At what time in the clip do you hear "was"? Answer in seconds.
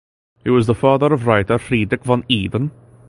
0.49-0.65